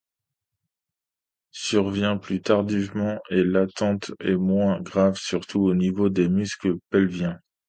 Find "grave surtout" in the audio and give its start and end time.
4.81-5.61